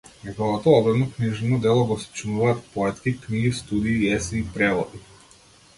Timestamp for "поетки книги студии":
2.73-4.11